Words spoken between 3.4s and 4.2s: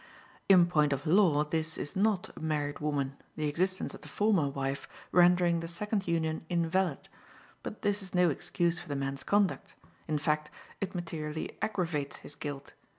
existence of the